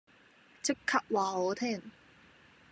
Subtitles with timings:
[0.63, 1.79] 即刻話我聽